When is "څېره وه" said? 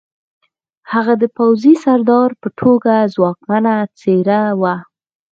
3.99-4.75